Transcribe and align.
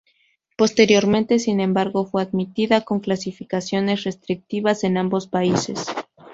Posteriormente, 0.57 1.37
sin 1.37 1.59
embargo, 1.59 2.07
fue 2.07 2.23
admitida 2.23 2.81
con 2.81 3.01
clasificaciones 3.01 4.03
restrictivas 4.03 4.83
en 4.83 4.97
ambos 4.97 5.27
países. 5.27 5.85